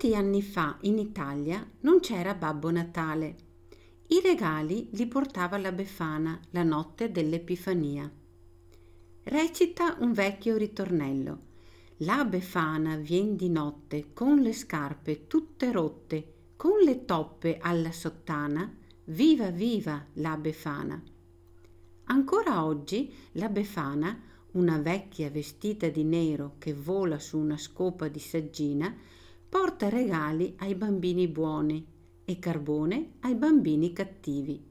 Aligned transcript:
Tanti 0.00 0.16
anni 0.16 0.40
fa 0.40 0.78
in 0.84 0.96
Italia 0.96 1.62
non 1.80 2.00
c'era 2.00 2.32
Babbo 2.32 2.70
Natale. 2.70 3.36
I 4.06 4.22
regali 4.22 4.88
li 4.92 5.06
portava 5.06 5.58
la 5.58 5.72
Befana 5.72 6.40
la 6.52 6.62
notte 6.62 7.10
dell'Epifania. 7.10 8.10
Recita 9.24 9.96
un 9.98 10.14
vecchio 10.14 10.56
ritornello. 10.56 11.38
La 11.98 12.24
Befana 12.24 12.96
vien 12.96 13.36
di 13.36 13.50
notte 13.50 14.14
con 14.14 14.40
le 14.40 14.54
scarpe 14.54 15.26
tutte 15.26 15.70
rotte, 15.70 16.32
con 16.56 16.78
le 16.82 17.04
toppe 17.04 17.58
alla 17.60 17.92
sottana, 17.92 18.74
viva 19.04 19.50
viva 19.50 20.02
la 20.14 20.34
Befana. 20.38 20.98
Ancora 22.04 22.64
oggi 22.64 23.12
la 23.32 23.50
Befana, 23.50 24.18
una 24.52 24.78
vecchia 24.78 25.28
vestita 25.28 25.88
di 25.88 26.04
nero 26.04 26.54
che 26.56 26.72
vola 26.72 27.18
su 27.18 27.36
una 27.36 27.58
scopa 27.58 28.08
di 28.08 28.18
saggina, 28.18 28.96
porta 29.50 29.88
regali 29.88 30.54
ai 30.58 30.76
bambini 30.76 31.26
buoni 31.26 31.84
e 32.24 32.38
carbone 32.38 33.14
ai 33.22 33.34
bambini 33.34 33.92
cattivi. 33.92 34.64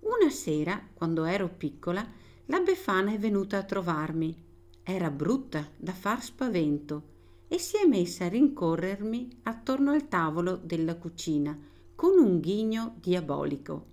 Una 0.00 0.28
sera, 0.28 0.88
quando 0.92 1.22
ero 1.22 1.48
piccola, 1.48 2.04
la 2.46 2.58
Befana 2.58 3.12
è 3.12 3.18
venuta 3.18 3.58
a 3.58 3.62
trovarmi. 3.62 4.36
Era 4.82 5.08
brutta 5.08 5.70
da 5.76 5.92
far 5.92 6.20
spavento 6.20 7.10
e 7.46 7.58
si 7.58 7.76
è 7.76 7.86
messa 7.86 8.24
a 8.24 8.28
rincorrermi 8.28 9.38
attorno 9.44 9.92
al 9.92 10.08
tavolo 10.08 10.56
della 10.56 10.96
cucina 10.96 11.56
con 11.94 12.18
un 12.18 12.40
ghigno 12.40 12.96
diabolico. 13.00 13.86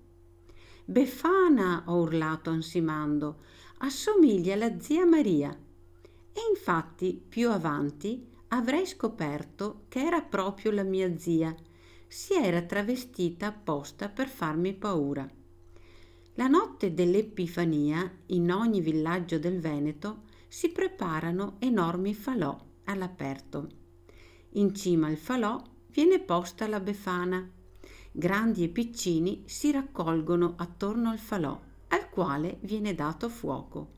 Befana, 0.86 1.84
ho 1.86 1.98
urlato 1.98 2.50
ansimando, 2.50 3.41
assomiglia 3.78 4.55
alla 4.55 4.80
zia 4.80 5.05
Maria. 5.05 5.55
E 6.34 6.39
infatti, 6.50 7.23
più 7.30 7.52
avanti, 7.52 8.28
avrei 8.49 8.85
scoperto 8.85 9.85
che 9.88 9.99
era 9.99 10.21
proprio 10.21 10.71
la 10.71 10.84
mia 10.84 11.17
zia. 11.17 11.55
Si 12.08 12.34
era 12.34 12.62
travestita 12.62 13.48
apposta 13.48 14.09
per 14.09 14.28
farmi 14.28 14.73
paura. 14.73 15.30
La 16.33 16.47
notte 16.47 16.94
dell'Epifania, 16.94 18.11
in 18.27 18.52
ogni 18.52 18.81
villaggio 18.81 19.38
del 19.38 19.59
Veneto, 19.59 20.23
si 20.47 20.70
preparano 20.70 21.58
enormi 21.59 22.14
falò 22.14 22.58
all'aperto. 22.86 23.70
In 24.53 24.73
cima 24.73 25.08
al 25.08 25.17
falò 25.17 25.61
viene 25.89 26.20
posta 26.20 26.67
la 26.67 26.80
befana. 26.80 27.47
Grandi 28.11 28.64
e 28.64 28.70
piccini 28.70 29.44
si 29.45 29.70
raccolgono 29.72 30.55
attorno 30.58 31.09
al 31.09 31.20
falò, 31.20 31.59
al 31.89 32.09
quale 32.09 32.58
viene 32.61 32.95
dato 32.95 33.30
fuoco. 33.30 33.97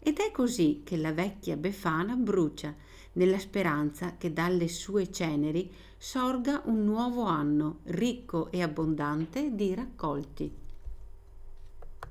Ed 0.00 0.18
è 0.18 0.32
così 0.32 0.82
che 0.84 0.96
la 0.96 1.12
vecchia 1.12 1.56
befana 1.56 2.16
brucia 2.16 2.74
nella 3.14 3.38
speranza 3.38 4.16
che 4.16 4.32
dalle 4.32 4.68
sue 4.68 5.10
ceneri 5.10 5.70
sorga 5.96 6.62
un 6.66 6.84
nuovo 6.84 7.24
anno 7.24 7.80
ricco 7.84 8.50
e 8.50 8.62
abbondante 8.62 9.54
di 9.54 9.74
raccolti. 9.74 10.63